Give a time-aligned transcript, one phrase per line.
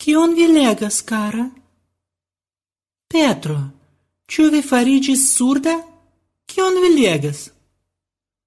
[0.00, 1.50] Kion vi legas, cara?
[3.06, 3.56] Petro,
[4.26, 5.74] ciu vi farigis surda?
[6.48, 7.50] Kion vi legas?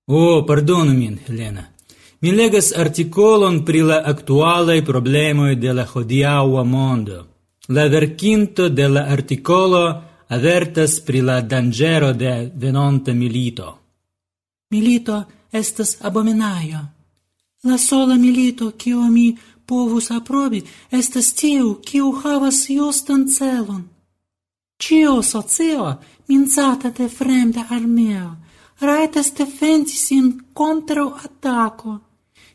[0.07, 1.67] Oh, pardonu min, Helena.
[2.21, 7.19] Mi legas articolon pri la aktualaj problemoi de la hodiaua mondo.
[7.67, 9.83] La verkinto de la articolo
[10.29, 13.67] avertas pri la dangero de venonta milito.
[14.71, 16.81] Milito estas abominaio.
[17.63, 20.61] La sola milito, kiu mi povus aprobi
[20.91, 23.83] estas tiu, kiu havas justan celon.
[24.81, 28.35] Cio socio, minzata de fremda armeo,
[28.79, 31.99] raitas defendi sin contra ataco.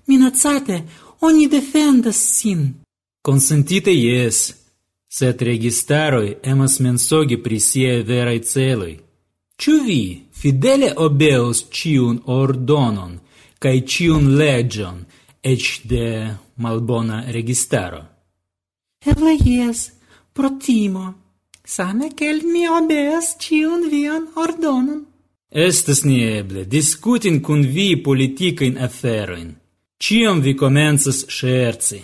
[0.07, 0.84] Minacate,
[1.21, 2.75] oni defendas sin.
[3.23, 4.55] Consentite yes,
[5.09, 8.95] sed registaroi emas mensogi pri siei verai celoi.
[9.59, 10.03] Ĉu vi
[10.41, 13.19] fidele obeus ciun ordonon,
[13.59, 15.01] cae ciun legion,
[15.42, 18.02] eĉ de malbona registaro.
[19.06, 19.91] Eble jes,
[20.33, 21.14] pro timo,
[21.64, 25.05] same kiel mi obeas ĉiun vian ordonon.
[25.50, 29.55] Estas nieeble diskutin kun vi politikajn aferojn.
[29.98, 32.00] Ĉiam vi komencas ŝerci.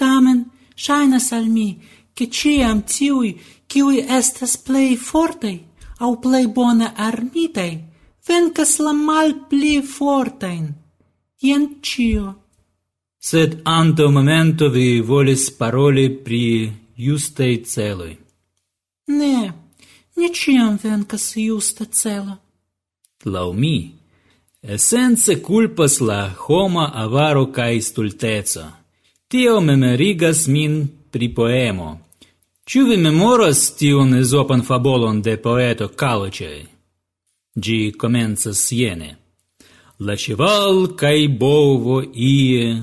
[0.00, 0.44] Tamen,
[0.74, 1.68] ŝajnas al mi,
[2.16, 3.34] ke ĉiam tiuj,
[3.70, 5.58] kiuj estas plej fortaj
[6.00, 7.72] au plej bone armitaj,
[8.28, 10.66] venkas la malpli fortajn.
[11.40, 12.34] Tien cio.
[13.28, 18.16] Sed antaŭ momento vi volis paroli pri justei celoi.
[19.06, 19.52] Ne,
[20.16, 22.36] ne ciam vencas justa celo.
[23.24, 23.92] Lau mi,
[24.60, 28.66] essence culpas la homa avaro cae stulteco.
[29.28, 30.74] Tio memorigas min
[31.10, 31.90] pri poemo.
[32.68, 36.60] Ciu vi memoras tion esopan fabolon de poeto Kaloĉej?
[37.64, 39.10] Gi comenzas jene.
[40.00, 42.82] Лачевал Кайбово Ие,